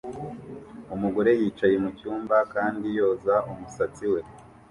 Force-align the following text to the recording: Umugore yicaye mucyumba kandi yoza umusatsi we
Umugore 0.95 1.31
yicaye 1.41 1.75
mucyumba 1.83 2.37
kandi 2.53 2.85
yoza 2.97 3.35
umusatsi 3.51 4.03
we 4.13 4.21